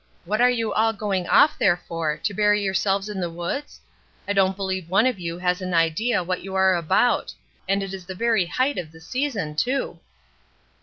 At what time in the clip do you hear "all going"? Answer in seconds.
0.73-1.27